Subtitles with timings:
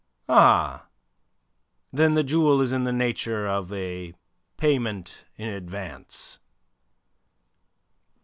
[0.27, 0.87] "Ah!
[1.93, 4.15] Then the jewel is in the nature of a
[4.57, 6.39] payment in advance."